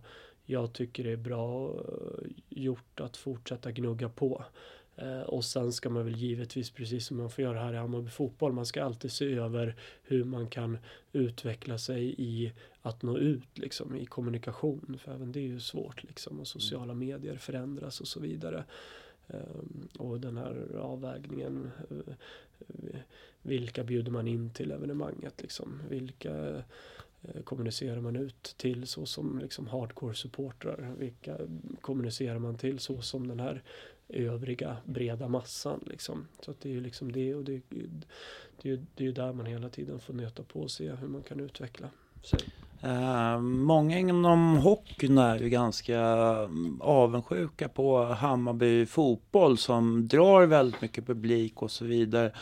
[0.53, 4.45] jag tycker det är bra eh, gjort att fortsätta gnugga på.
[4.97, 8.11] Eh, och sen ska man väl givetvis, precis som man får göra här i Hammarby
[8.11, 10.79] fotboll, man ska alltid se över hur man kan
[11.13, 14.99] utveckla sig i att nå ut liksom, i kommunikation.
[15.05, 18.65] För även det är ju svårt liksom, och sociala medier förändras och så vidare.
[19.29, 21.71] Eh, och den här avvägningen,
[23.43, 25.83] vilka bjuder man in till evenemanget liksom?
[25.89, 26.63] Vilka
[27.23, 30.95] Eh, kommunicerar man ut till så som liksom hardcore-supportrar?
[30.99, 31.39] Vilka
[31.81, 33.63] kommunicerar man till så som den här
[34.09, 35.85] övriga breda massan?
[35.87, 36.27] Liksom?
[36.41, 37.63] Så att det är ju liksom det och det,
[38.63, 41.09] det, är det är ju där man hela tiden får nöta på och se hur
[41.09, 41.89] man kan utveckla
[42.23, 42.41] sig.
[42.85, 50.81] Uh, många inom hockeyn är ju ganska mm, avundsjuka på Hammarby fotboll som drar väldigt
[50.81, 52.33] mycket publik och så vidare.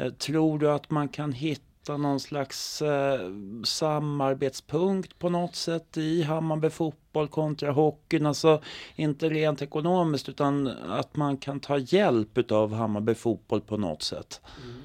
[0.00, 3.20] Uh, tror du att man kan hitta någon slags eh,
[3.64, 8.26] samarbetspunkt på något sätt i Hammarby fotboll kontra hockeyn?
[8.26, 8.62] Alltså
[8.94, 14.40] inte rent ekonomiskt utan att man kan ta hjälp av Hammarby fotboll på något sätt.
[14.64, 14.82] Mm.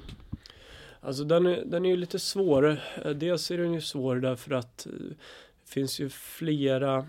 [1.00, 2.80] Alltså den är, den är ju lite svår.
[3.04, 4.92] Eh, dels är den ju svår därför att eh,
[5.64, 7.06] det finns ju flera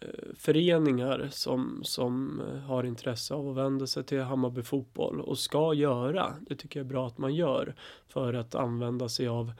[0.00, 5.38] Eh, föreningar som, som eh, har intresse av att vända sig till Hammarby fotboll och
[5.38, 6.34] ska göra.
[6.48, 7.74] Det tycker jag är bra att man gör
[8.08, 9.52] för att använda sig av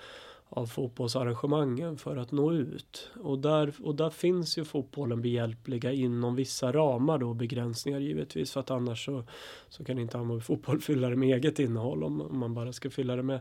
[0.52, 3.10] av fotbollsarrangemangen för att nå ut.
[3.22, 8.60] Och där, och där finns ju fotbollen behjälpliga inom vissa ramar då, begränsningar givetvis, för
[8.60, 9.24] att annars så,
[9.68, 12.90] så kan inte Hammarby fotboll fylla det med eget innehåll om, om man bara ska
[12.90, 13.40] fylla det med,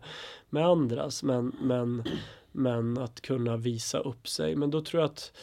[0.49, 1.23] med andras.
[1.23, 2.03] Men, men,
[2.51, 4.55] men att kunna visa upp sig.
[4.55, 5.33] Men då tror jag att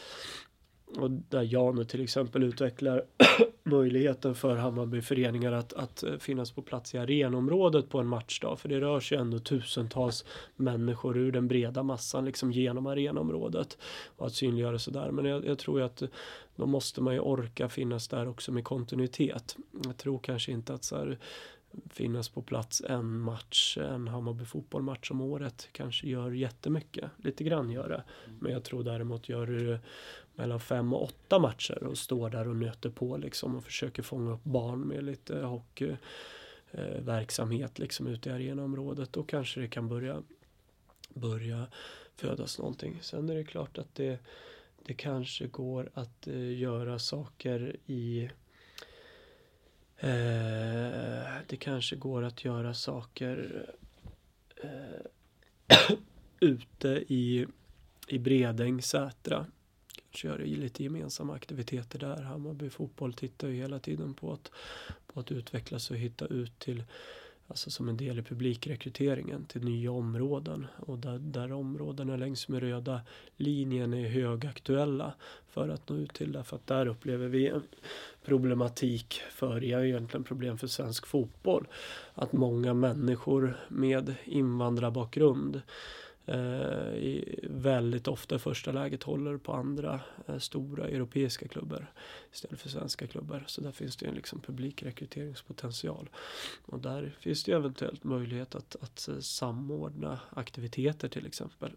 [0.94, 3.04] och där jag nu till exempel utvecklar
[3.62, 8.58] möjligheten för Hammarbyföreningar att, att eh, finnas på plats i arenområdet på en matchdag.
[8.58, 10.24] För det rör sig ändå tusentals
[10.56, 13.78] människor ur den breda massan liksom genom arenområdet.
[14.16, 15.10] Och att synliggöra sådär.
[15.10, 16.02] Men jag, jag tror att
[16.56, 19.56] då måste man ju orka finnas där också med kontinuitet.
[19.84, 21.18] Jag tror kanske inte att så här,
[21.90, 27.10] finnas på plats en match, en Hammarby fotbollmatch om året kanske gör jättemycket.
[27.16, 28.04] Lite grann gör det.
[28.40, 29.80] Men jag tror däremot gör det
[30.36, 34.32] mellan fem och åtta matcher och står där och nöter på liksom och försöker fånga
[34.32, 39.12] upp barn med lite hockeyverksamhet eh, liksom ute i arenaområdet.
[39.12, 40.22] Då kanske det kan börja,
[41.08, 41.66] börja
[42.16, 42.98] födas någonting.
[43.02, 44.18] Sen är det klart att det,
[44.84, 48.30] det kanske går att eh, göra saker i
[49.96, 50.10] eh,
[51.46, 53.66] det kanske går att göra saker
[54.62, 55.00] eh,
[56.40, 57.46] ute i,
[58.08, 59.46] i Bredäng, Sätra
[60.16, 62.22] kör lite gemensamma aktiviteter där.
[62.22, 64.50] Hammarby fotboll tittar ju hela tiden på att,
[65.06, 66.84] på att utvecklas och hitta ut till
[67.48, 72.60] Alltså som en del i publikrekryteringen till nya områden och där, där områdena längs med
[72.60, 73.00] röda
[73.36, 75.12] linjen är högaktuella
[75.48, 77.62] för att nå ut till därför att där upplever vi en
[78.24, 81.66] problematik för, ja egentligen problem för svensk fotboll.
[82.14, 85.62] Att många människor med invandrarbakgrund
[86.28, 91.92] Eh, väldigt ofta i första läget håller på andra eh, stora europeiska klubbar
[92.32, 93.44] istället för svenska klubbar.
[93.46, 96.08] Så där finns det en liksom publikrekryteringspotential.
[96.66, 101.72] Och där finns det eventuellt möjlighet att, att eh, samordna aktiviteter till exempel.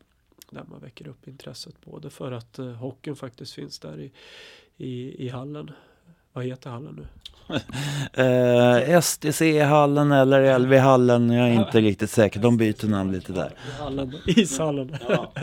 [0.51, 4.11] Där man väcker upp intresset både för att eh, hockeyn faktiskt finns där i,
[4.77, 5.71] i, i hallen.
[6.39, 7.07] Vad heter hallen nu?
[8.93, 12.39] eh, STC-hallen eller LV-hallen, jag är inte riktigt säker.
[12.39, 13.51] De byter namn lite där.
[13.79, 14.97] Hallen, ishallen.
[15.09, 15.33] Ja.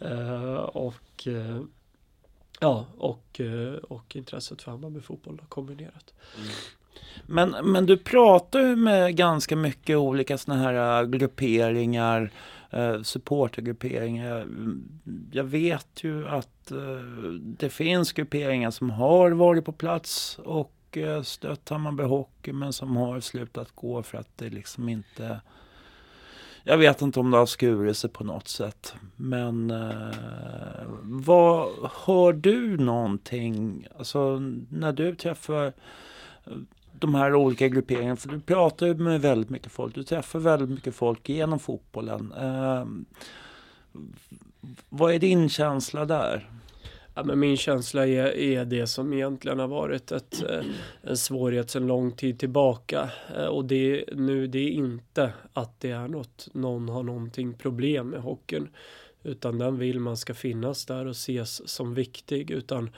[0.08, 1.60] eh, och eh,
[2.60, 6.14] ja, och, eh, och intresset för Hammarby fotboll kombinerat.
[6.36, 6.48] Mm.
[7.26, 12.30] Men, men du pratar ju med ganska mycket olika sådana här äh, grupperingar,
[12.70, 14.46] eh, supportergrupperingar.
[15.32, 21.22] Jag vet ju att eh, det finns grupperingar som har varit på plats och eh,
[21.22, 25.40] stött Hammarby Hockey men som har slutat gå för att det liksom inte...
[26.64, 28.94] Jag vet inte om det har skurit sig på något sätt.
[29.16, 31.68] Men eh, vad
[32.06, 33.86] hör du någonting?
[33.98, 34.38] Alltså
[34.70, 35.72] när du träffar
[37.00, 38.16] de här olika grupperingarna.
[38.16, 39.94] För du pratar ju med väldigt mycket folk.
[39.94, 42.32] Du träffar väldigt mycket folk genom fotbollen.
[42.32, 42.86] Eh,
[44.88, 46.50] vad är din känsla där?
[47.14, 50.64] Ja, men min känsla är, är det som egentligen har varit ett, eh,
[51.02, 53.10] en svårighet sedan lång tid tillbaka.
[53.36, 58.08] Eh, och det, nu, det är inte att det är något, någon har någonting problem
[58.08, 58.68] med hockeyn.
[59.22, 62.50] Utan den vill man ska finnas där och ses som viktig.
[62.50, 62.90] Utan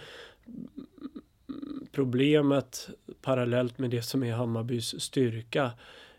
[1.92, 2.88] problemet
[3.22, 5.70] parallellt med det som är Hammarbys styrka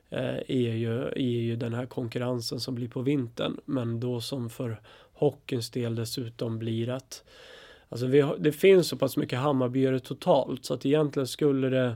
[0.10, 3.58] eh, är, ju, är ju den här konkurrensen som blir på vintern.
[3.66, 4.82] Men då som för
[5.14, 7.24] hockeyns del dessutom blir att
[7.92, 11.96] Alltså har, det finns så pass mycket Hammarbyare totalt så att egentligen skulle det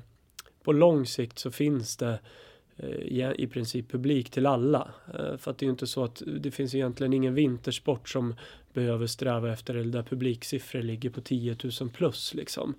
[0.63, 2.19] på lång sikt så finns det
[2.77, 4.87] Eh, i princip publik till alla.
[5.13, 8.35] Eh, för att det är ju inte så att det finns egentligen ingen vintersport som
[8.73, 12.75] behöver sträva efter eller där publiksiffror ligger på 10 000 plus liksom.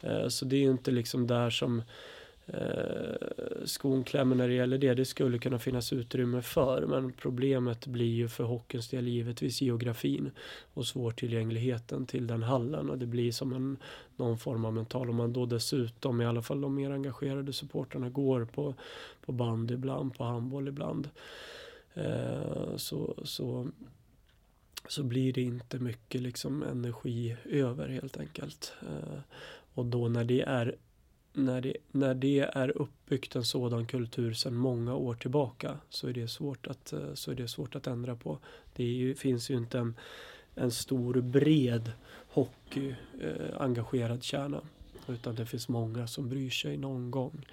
[0.00, 1.82] Eh, så det är ju inte liksom där som
[2.48, 4.94] eh, skon klämmer när det gäller det.
[4.94, 10.30] Det skulle kunna finnas utrymme för men problemet blir ju för hockeyns del givetvis geografin
[10.74, 13.76] och svårtillgängligheten till den hallen och det blir som en
[14.16, 15.10] någon form av mental.
[15.10, 18.74] Om man då dessutom, i alla fall de mer engagerade supporterna går på,
[19.26, 21.08] på band ibland, på handboll ibland.
[21.94, 23.68] Eh, så, så
[24.88, 28.72] så blir det inte mycket liksom energi över helt enkelt.
[28.82, 29.18] Eh,
[29.74, 30.74] och då när det är
[31.38, 36.12] när det, när det är uppbyggt en sådan kultur sedan många år tillbaka så är
[36.12, 38.38] det svårt att, eh, så är det svårt att ändra på.
[38.76, 39.94] Det ju, finns ju inte en,
[40.54, 41.92] en stor bred
[42.28, 44.60] hockey eh, engagerad kärna
[45.08, 47.46] utan det finns många som bryr sig någon gång.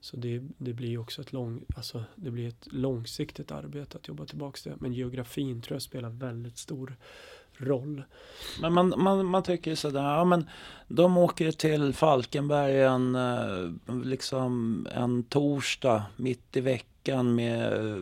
[0.00, 4.26] Så det, det blir också ett, lång, alltså det blir ett långsiktigt arbete att jobba
[4.26, 4.76] tillbaka det.
[4.80, 6.96] Men geografin tror jag spelar väldigt stor
[7.56, 8.02] roll.
[8.60, 10.48] Men man, man, man tycker sådär, ja men
[10.88, 17.98] de åker till Falkenberg en, eh, liksom en torsdag mitt i veckan med eh,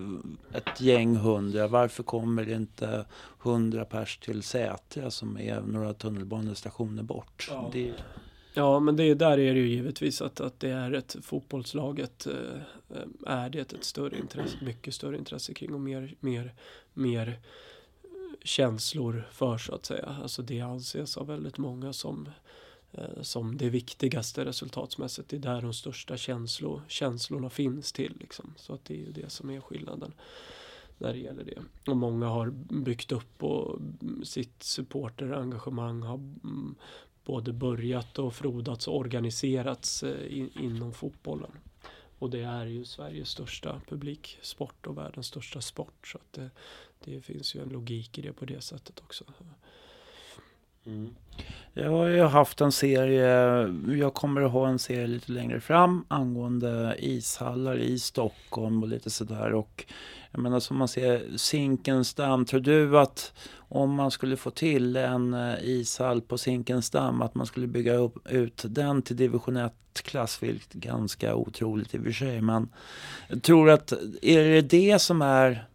[0.53, 1.69] ett gäng hundra.
[1.69, 3.05] Varför kommer det inte
[3.39, 7.49] hundra pers till Sätra som är några tunnelbanestationer bort?
[7.51, 7.71] Ja.
[7.73, 7.93] Det,
[8.55, 12.97] Ja, men det, där är det ju givetvis att, att det är ett fotbollslaget eh,
[13.27, 16.55] är det ett större intresse, mycket större intresse kring och mer, mer,
[16.95, 17.39] mer
[18.45, 20.17] känslor för så att säga.
[20.23, 22.29] Alltså det anses av väldigt många som,
[22.93, 25.29] eh, som det viktigaste resultatsmässigt.
[25.29, 28.17] Det är där de största känslo, känslorna finns till.
[28.21, 28.55] Liksom.
[28.57, 30.13] Så att det är ju det som är skillnaden
[30.99, 31.91] när det gäller det.
[31.91, 32.51] Och många har
[32.85, 33.79] byggt upp och
[34.25, 36.75] sitt supporterengagemang har mm,
[37.25, 41.51] både börjat och frodats och organiserats eh, in, inom fotbollen.
[42.23, 46.09] Och det är ju Sveriges största publiksport och världens största sport.
[46.09, 46.51] Så att det,
[47.05, 49.25] det finns ju en logik i det på det sättet också.
[50.87, 51.15] Mm.
[51.75, 53.27] Jag har ju haft en serie,
[53.99, 59.11] jag kommer att ha en serie lite längre fram angående ishallar i Stockholm och lite
[59.11, 59.53] sådär.
[59.53, 59.85] Och
[60.31, 65.35] jag menar som man ser Zinkensdamm, tror du att om man skulle få till en
[65.35, 70.75] eh, ishall på Zinkensdamm att man skulle bygga upp, ut den till division 1-klass, vilket
[70.75, 72.41] är ganska otroligt i och för sig.
[72.41, 72.69] Men
[73.29, 73.93] jag tror att,
[74.23, 75.67] är det det som är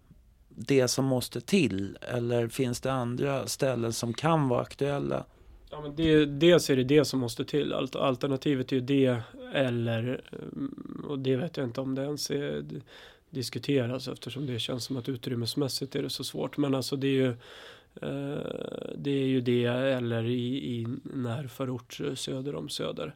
[0.57, 1.97] det som måste till?
[2.01, 5.25] Eller finns det andra ställen som kan vara aktuella?
[5.69, 7.73] Ja, men det, dels är det det som måste till.
[7.93, 9.21] Alternativet är ju det
[9.53, 12.63] eller, eh, och det vet jag inte om det ens är,
[13.29, 16.57] diskuteras eftersom det känns som att utrymmesmässigt är det så svårt.
[16.57, 17.29] Men alltså det är ju
[18.01, 23.15] eh, det är ju det eller i, i närförort söder om Söder.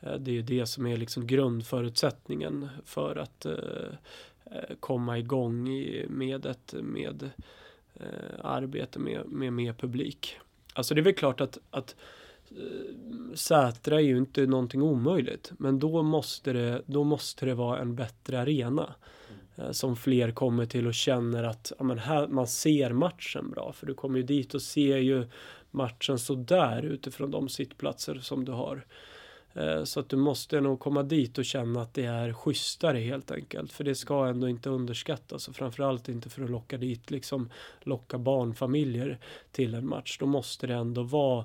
[0.00, 3.94] Eh, det är ju det som är liksom grundförutsättningen för att Eh,
[4.80, 5.68] komma igång
[6.08, 7.30] med ett med,
[7.94, 8.06] eh,
[8.42, 10.38] arbete med, med mer publik.
[10.72, 11.96] Alltså det är väl klart att, att
[12.50, 15.52] eh, Sätra är ju inte någonting omöjligt.
[15.58, 18.94] Men då måste det, då måste det vara en bättre arena.
[19.56, 19.74] Mm.
[19.74, 23.72] Som fler kommer till och känner att ja, men här, man ser matchen bra.
[23.72, 25.26] För du kommer ju dit och ser ju
[25.70, 28.86] matchen sådär utifrån de sittplatser som du har.
[29.54, 33.30] Eh, så att du måste nog komma dit och känna att det är schysstare helt
[33.30, 33.72] enkelt.
[33.72, 38.18] För det ska ändå inte underskattas och framförallt inte för att locka dit, liksom locka
[38.18, 39.18] barnfamiljer
[39.52, 40.18] till en match.
[40.20, 41.44] Då måste det ändå vara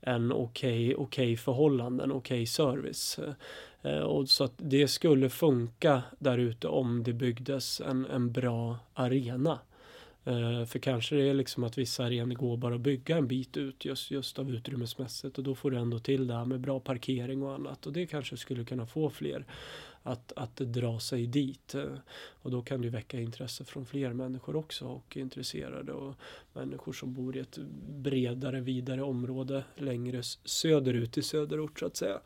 [0.00, 3.20] en okej, okay, okay förhållanden, okej okay service.
[3.82, 8.78] Eh, och så att det skulle funka där ute om det byggdes en, en bra
[8.94, 9.58] arena.
[10.26, 13.56] Eh, för kanske det är liksom att vissa arenor går bara att bygga en bit
[13.56, 16.80] ut just, just av utrymmesmässigt och då får du ändå till det här med bra
[16.80, 19.44] parkering och annat och det kanske skulle kunna få fler
[20.02, 21.74] att, att dra sig dit.
[21.74, 21.84] Eh,
[22.42, 26.14] och då kan det väcka intresse från fler människor också och intresserade och
[26.52, 27.58] människor som bor i ett
[27.88, 32.20] bredare, vidare område längre söderut i söderort så att säga.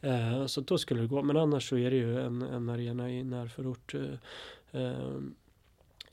[0.00, 3.10] Eh, så då skulle det gå, men annars så är det ju en, en arena
[3.10, 3.94] i närförort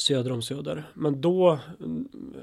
[0.02, 0.84] söder om Söder.
[0.94, 1.60] Men då,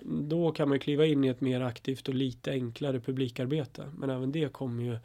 [0.05, 3.93] då kan man kliva in i ett mer aktivt och lite enklare publikarbete.
[3.97, 4.99] Men även det kommer ju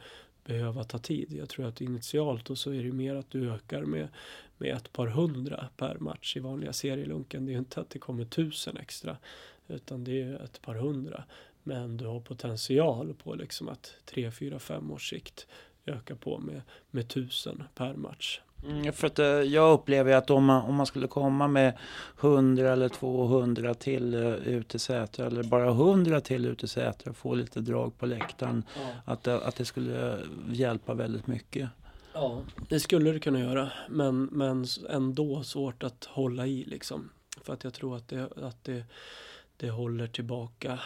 [0.44, 1.32] behöva ta tid.
[1.32, 4.08] Jag tror att initialt och så är det mer att du ökar med,
[4.58, 7.46] med ett par hundra per match i vanliga serielunken.
[7.46, 9.16] Det är ju inte att det kommer tusen extra
[9.68, 11.24] utan det är ett par hundra.
[11.62, 15.46] Men du har potential på liksom att tre, fyra, fem års sikt
[15.86, 18.40] öka på med, med tusen per match.
[18.64, 21.78] Mm, för att eh, jag upplever att om man, om man skulle komma med
[22.20, 27.10] 100 eller 200 till uh, ut i Sätra eller bara 100 till ut i Sätra
[27.10, 28.64] och få lite drag på läktaren.
[28.76, 29.12] Ja.
[29.12, 30.18] Att, att det skulle
[30.50, 31.68] hjälpa väldigt mycket.
[32.12, 33.72] Ja, det skulle det kunna göra.
[33.88, 37.10] Men, men ändå svårt att hålla i liksom.
[37.42, 38.84] För att jag tror att det, att det,
[39.56, 40.78] det håller tillbaka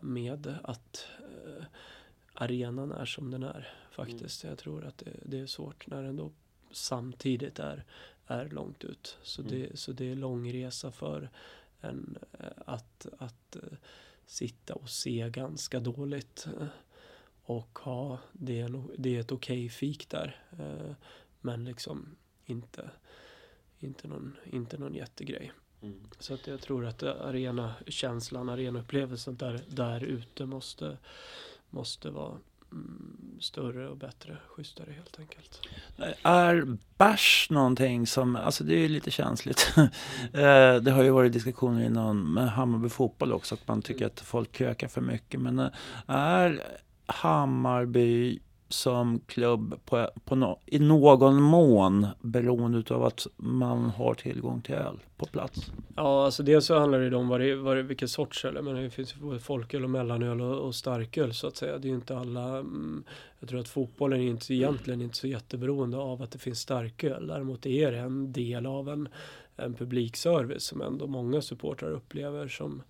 [0.00, 1.06] med att
[2.34, 4.44] arenan är som den är faktiskt.
[4.44, 4.52] Mm.
[4.52, 6.30] Jag tror att det, det är svårt när ändå
[6.74, 7.84] samtidigt är,
[8.26, 9.18] är långt ut.
[9.22, 9.52] Så, mm.
[9.52, 11.30] det, så det är lång resa för
[11.80, 13.78] en eh, att, att uh,
[14.26, 16.48] sitta och se ganska dåligt.
[16.60, 16.66] Uh,
[17.42, 20.44] och ha, det är, det är ett okej okay fik där.
[21.40, 22.90] Men liksom inte,
[23.78, 25.52] inte, någon, inte någon jättegrej.
[25.82, 26.00] Mm.
[26.18, 30.98] Så att jag tror att arenakänslan, arenaupplevelsen där, där ute måste,
[31.70, 32.38] måste vara
[33.40, 35.60] större och bättre, schysstare helt enkelt.
[36.22, 39.74] Är bärs någonting som, alltså det är ju lite känsligt.
[40.32, 44.52] Eh, det har ju varit diskussioner inom Hammarby fotboll också, att man tycker att folk
[44.52, 45.40] krökar för mycket.
[45.40, 45.68] Men eh,
[46.06, 46.62] är
[47.06, 48.40] Hammarby
[48.74, 54.74] som klubb på, på no, i någon mån beroende av att man har tillgång till
[54.74, 55.72] öl på plats?
[55.96, 58.62] Ja, alltså dels så handlar det om vad det, vad det, vilken sorts öl.
[58.62, 61.78] Men det finns både folköl och mellanöl och, och starköl så att säga.
[61.78, 62.58] Det är ju inte alla.
[62.58, 63.04] Mm,
[63.40, 67.26] jag tror att fotbollen är inte, egentligen inte så jätteberoende av att det finns starköl.
[67.26, 69.08] Däremot är det en del av en,
[69.56, 72.82] en publikservice som ändå många supportrar upplever som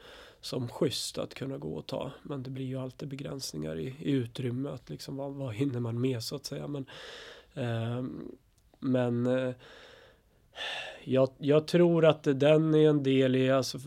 [0.44, 2.12] som schysst att kunna gå och ta.
[2.22, 4.68] Men det blir ju alltid begränsningar i, i utrymme.
[4.68, 6.68] Att liksom, vad, vad hinner man med så att säga.
[6.68, 6.86] Men,
[7.54, 8.04] eh,
[8.78, 9.54] men eh,
[11.04, 13.78] jag, jag, tror att den är en del i, alltså,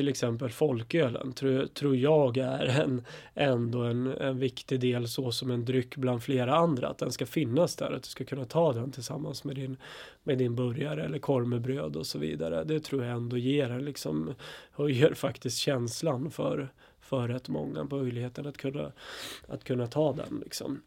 [0.00, 5.50] till exempel folkölen tror, tror jag är en, ändå en, en viktig del så som
[5.50, 6.88] en dryck bland flera andra.
[6.88, 9.76] Att den ska finnas där, att du ska kunna ta den tillsammans med din,
[10.22, 12.64] med din burgare eller korv med bröd och så vidare.
[12.64, 14.34] Det tror jag ändå ger en liksom,
[14.72, 16.68] höjer faktiskt känslan för,
[17.00, 18.92] för rätt många, möjligheten att kunna,
[19.48, 20.82] att kunna ta den liksom.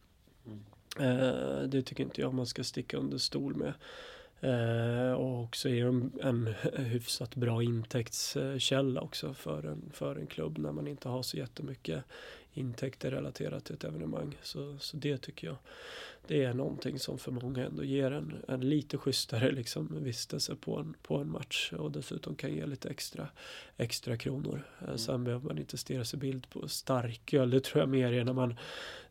[0.46, 1.20] Mm.
[1.20, 3.74] Eh, det tycker inte jag man ska sticka under stol med.
[4.44, 6.48] Eh, och också är en, en
[6.86, 12.04] hyfsat bra intäktskälla också för en, för en klubb när man inte har så jättemycket
[12.54, 14.38] intäkter relaterat till ett evenemang.
[14.42, 15.58] Så, så det tycker jag
[16.28, 20.78] det är någonting som för många ändå ger en, en lite schysstare liksom, vistelse på
[20.78, 23.28] en, på en match och dessutom kan ge lite extra,
[23.78, 24.64] extra kronor.
[24.80, 24.98] Eh, mm.
[24.98, 27.50] Sen behöver man inte stirra sig bild på starköl.
[27.50, 28.56] Det tror jag mer är när man,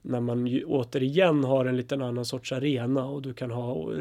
[0.02, 3.92] när man återigen har en liten annan sorts arena och du kan ha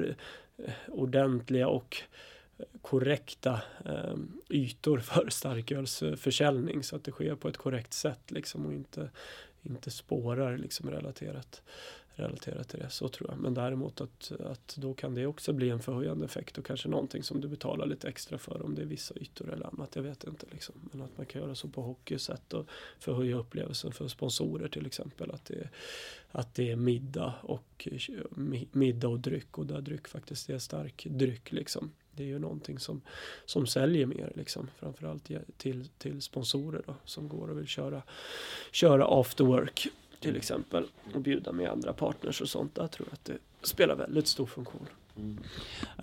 [0.87, 1.97] ordentliga och
[2.57, 4.15] eh, korrekta eh,
[4.49, 9.09] ytor för starkölsförsäljning så att det sker på ett korrekt sätt liksom och inte,
[9.63, 11.61] inte spårar liksom relaterat,
[12.15, 12.89] relaterat till det.
[12.89, 13.39] Så tror jag.
[13.39, 17.23] Men däremot att, att då kan det också bli en förhöjande effekt och kanske någonting
[17.23, 19.95] som du betalar lite extra för om det är vissa ytor eller annat.
[19.95, 20.75] Jag vet inte liksom.
[20.91, 22.67] Men att man kan göra så på hockeysätt och
[22.99, 25.31] förhöja upplevelsen för sponsorer till exempel.
[25.31, 25.69] Att det,
[26.31, 27.87] att det är middag och
[28.71, 31.91] middag och dryck och där dryck faktiskt är stark dryck liksom.
[32.15, 33.01] Det är ju någonting som,
[33.45, 34.69] som säljer mer liksom.
[34.79, 38.01] Framförallt till, till sponsorer då, som går och vill köra,
[38.71, 39.87] köra after work
[40.21, 42.75] till exempel och bjuda med andra partners och sånt.
[42.75, 44.87] Där tror jag att det spelar väldigt stor funktion.
[45.15, 45.37] Mm.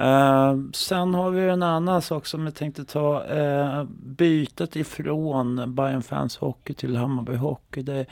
[0.00, 3.24] Uh, sen har vi en annan sak som jag tänkte ta.
[3.24, 7.82] Uh, bytet ifrån Bayern Fans Hockey till Hammarby Hockey.
[7.82, 8.06] Det,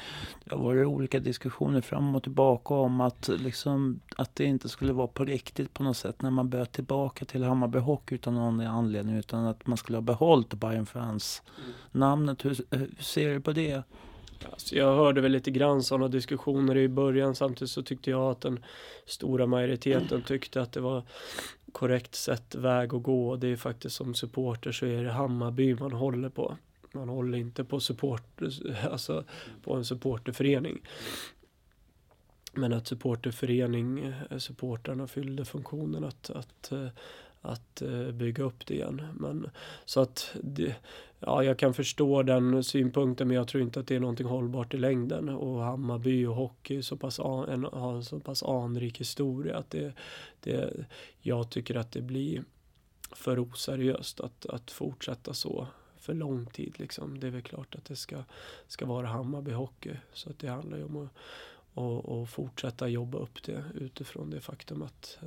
[0.44, 4.92] det har varit olika diskussioner fram och tillbaka om att, liksom, att det inte skulle
[4.92, 8.60] vara på riktigt på något sätt när man böt tillbaka till Hammarby Hockey utan någon
[8.60, 9.16] anledning.
[9.16, 12.44] Utan att man skulle ha behållit Bayern Fans-namnet.
[12.44, 13.82] Hur, hur ser du på det?
[14.44, 18.40] Alltså jag hörde väl lite grann sådana diskussioner i början samtidigt så tyckte jag att
[18.40, 18.64] den
[19.06, 21.02] stora majoriteten tyckte att det var
[21.72, 23.36] korrekt sätt väg att gå.
[23.36, 26.56] Det är faktiskt som supporter så är det Hammarby man håller på.
[26.92, 28.42] Man håller inte på support,
[28.90, 29.24] alltså
[29.62, 30.80] på en supporterförening.
[32.52, 36.88] Men att supporterförening, eh, supportrarna fyllde funktionen att, att eh,
[37.46, 39.02] att eh, bygga upp det igen.
[39.14, 39.50] Men,
[39.84, 40.74] så att det,
[41.20, 44.74] ja, jag kan förstå den synpunkten men jag tror inte att det är någonting hållbart
[44.74, 45.28] i längden.
[45.28, 49.92] Och Hammarby och hockey så pass an, har en så pass anrik historia att det,
[50.40, 50.86] det,
[51.20, 52.44] jag tycker att det blir
[53.12, 55.66] för oseriöst att, att fortsätta så
[55.96, 56.74] för lång tid.
[56.78, 57.20] Liksom.
[57.20, 58.22] Det är väl klart att det ska,
[58.68, 59.96] ska vara Hammarby hockey.
[60.12, 61.08] Så att det handlar ju om att
[61.76, 65.18] och, och fortsätta jobba upp det utifrån det faktum att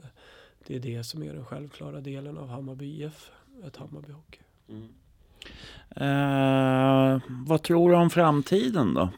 [0.67, 3.31] det är det som är den självklara delen av Hammarby IF,
[3.67, 4.39] ett Hammarby Hockey.
[4.69, 4.89] Mm.
[5.95, 9.09] Eh, vad tror du om framtiden då?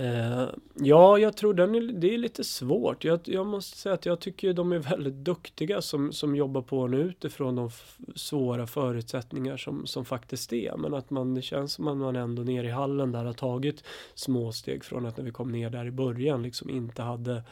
[0.00, 3.04] Eh, ja, jag tror den är, det är lite svårt.
[3.04, 6.86] Jag, jag, måste säga att jag tycker de är väldigt duktiga som, som jobbar på
[6.86, 7.70] nu utifrån de
[8.14, 10.76] svåra förutsättningar som, som faktiskt är.
[10.76, 13.84] Men att man, det känns som att man ändå nere i hallen där har tagit
[14.14, 17.42] små steg från att när vi kom ner där i början liksom inte hade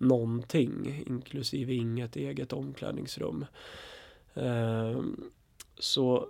[0.00, 3.44] någonting, inklusive inget eget omklädningsrum.
[4.34, 5.00] Eh,
[5.78, 6.28] så,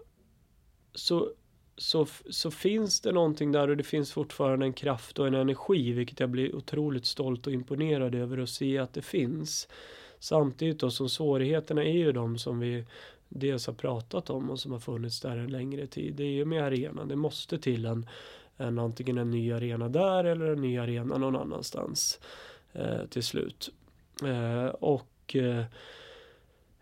[0.94, 1.32] så,
[1.76, 5.92] så, så finns det någonting där och det finns fortfarande en kraft och en energi,
[5.92, 9.68] vilket jag blir otroligt stolt och imponerad över att se att det finns.
[10.18, 12.84] Samtidigt då som svårigheterna är ju de som vi
[13.28, 16.14] dels har pratat om och som har funnits där en längre tid.
[16.14, 17.08] Det är ju med arenan.
[17.08, 18.08] Det måste till en,
[18.56, 22.20] en antingen en ny arena där eller en ny arena någon annanstans
[22.72, 23.70] eh, till slut.
[24.24, 25.36] Eh, och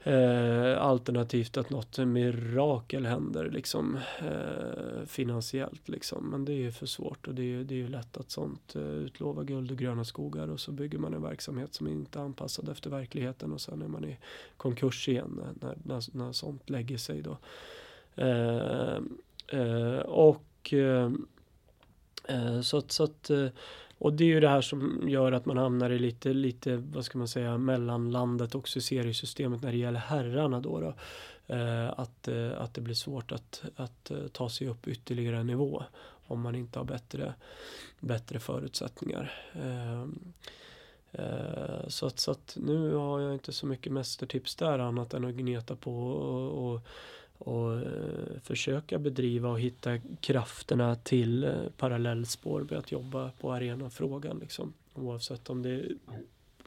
[0.08, 6.30] eh, alternativt att något mirakel händer liksom eh, finansiellt liksom.
[6.30, 8.82] Men det är ju för svårt och det är, det är lätt att sånt eh,
[8.82, 12.68] utlova guld och gröna skogar och så bygger man en verksamhet som inte är anpassad
[12.68, 14.18] efter verkligheten och sen är man i
[14.56, 17.38] konkurs igen när, när, när sånt lägger sig då.
[18.22, 18.98] Eh,
[19.98, 20.74] och
[22.62, 23.30] så att, så att
[23.98, 27.04] och det är ju det här som gör att man hamnar i lite, lite vad
[27.04, 30.80] ska man säga, mellanlandet också i seriesystemet när det gäller herrarna då.
[30.80, 30.94] då.
[31.54, 35.46] Eh, att, eh, att det blir svårt att, att eh, ta sig upp ytterligare en
[35.46, 35.84] nivå
[36.26, 37.34] om man inte har bättre,
[38.00, 39.32] bättre förutsättningar.
[39.52, 40.32] Ehm,
[41.12, 45.24] eh, så, att, så att nu har jag inte så mycket mästertips där annat än
[45.24, 46.80] att gneta på och, och
[47.38, 54.38] och eh, försöka bedriva och hitta krafterna till eh, parallellspår med att jobba på arenafrågan.
[54.38, 54.72] Liksom.
[54.94, 55.96] Oavsett om det är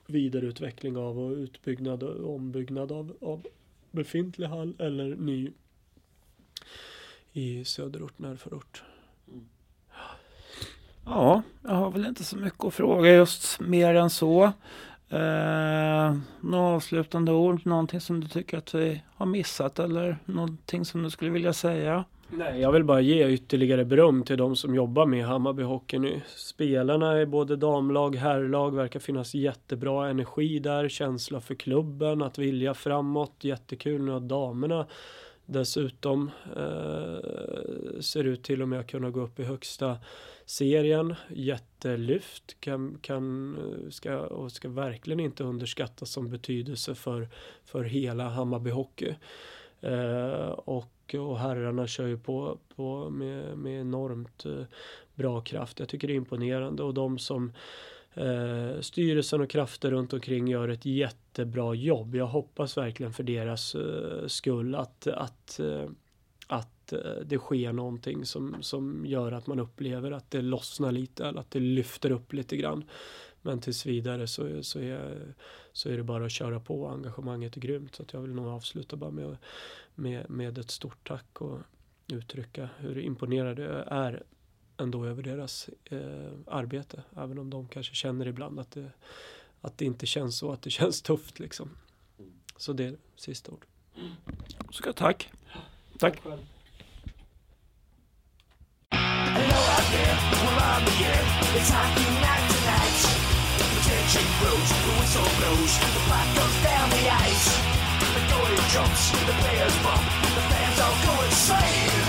[0.05, 3.47] vidareutveckling av och utbyggnad och ombyggnad av, av
[3.91, 5.51] befintlig hall eller ny
[7.33, 8.83] i söderort, närförort.
[9.27, 9.45] Mm.
[11.05, 14.51] Ja, jag har väl inte så mycket att fråga just mer än så.
[15.11, 17.65] Eh, några avslutande ord?
[17.65, 22.05] Någonting som du tycker att vi har missat eller någonting som du skulle vilja säga?
[22.29, 26.21] Nej, jag vill bara ge ytterligare beröm till de som jobbar med Hammarby Hockey nu.
[26.35, 32.37] Spelarna i både damlag, och herrlag verkar finnas jättebra energi där, känsla för klubben, att
[32.37, 33.35] vilja framåt.
[33.41, 34.85] Jättekul nu att damerna
[35.45, 39.97] dessutom eh, ser ut till och med att kunna gå upp i högsta
[40.51, 41.15] serien.
[41.29, 47.29] Jättelyft kan, kan, eh, ska, och ska verkligen inte underskattas som betydelse för,
[47.65, 49.15] för hela Hammarby Hockey.
[49.81, 54.63] Eh, och, och herrarna kör ju på, på med, med enormt eh,
[55.15, 55.79] bra kraft.
[55.79, 57.53] Jag tycker det är imponerande och de som
[58.13, 62.15] eh, styrelsen och krafter runt omkring gör ett jättebra jobb.
[62.15, 65.89] Jag hoppas verkligen för deras eh, skull att, att eh,
[66.93, 71.25] att eh, det sker någonting som, som gör att man upplever att det lossnar lite
[71.25, 72.83] eller att det lyfter upp lite grann.
[73.41, 75.33] Men tills vidare så, så, är,
[75.73, 76.87] så är det bara att köra på.
[76.87, 77.95] Engagemanget är grymt.
[77.95, 79.37] Så att jag vill nog avsluta bara med,
[79.95, 81.59] med, med ett stort tack och
[82.07, 84.23] uttrycka hur imponerade jag är
[84.77, 87.03] ändå över deras eh, arbete.
[87.17, 88.91] Även om de kanske känner ibland att det,
[89.61, 91.69] att det inte känns så, att det känns tufft liksom.
[92.57, 93.65] Så det är sista ord.
[94.71, 95.31] Ska tack.
[95.99, 96.21] Tack.
[100.71, 101.25] come again.
[101.57, 102.99] It's hockey night tonight.
[103.59, 107.47] The tension grows, the whistle blows, the puck goes down the ice.
[108.15, 110.03] The goalie jumps, the players bump,
[110.35, 112.00] the fans all go insane.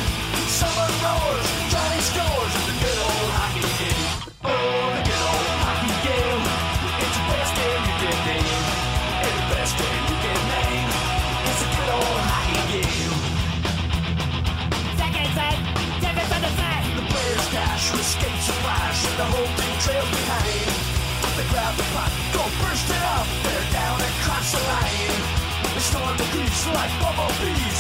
[27.01, 27.71] The